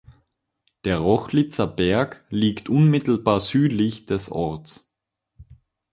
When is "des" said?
4.07-4.31